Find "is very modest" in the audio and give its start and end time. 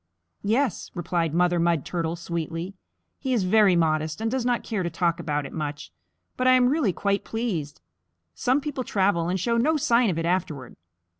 3.33-4.19